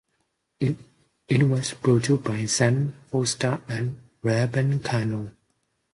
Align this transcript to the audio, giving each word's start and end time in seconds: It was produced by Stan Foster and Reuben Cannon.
It 0.59 0.79
was 1.43 1.75
produced 1.75 2.23
by 2.23 2.45
Stan 2.47 2.95
Foster 3.11 3.61
and 3.67 3.99
Reuben 4.23 4.79
Cannon. 4.79 5.37